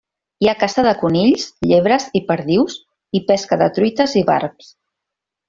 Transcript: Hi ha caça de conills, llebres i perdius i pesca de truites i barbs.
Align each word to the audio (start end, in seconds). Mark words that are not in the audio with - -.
Hi 0.43 0.47
ha 0.51 0.53
caça 0.61 0.85
de 0.87 0.93
conills, 1.01 1.43
llebres 1.73 2.07
i 2.21 2.21
perdius 2.31 2.79
i 3.21 3.23
pesca 3.29 3.61
de 3.65 3.69
truites 3.77 4.19
i 4.25 4.27
barbs. 4.33 4.73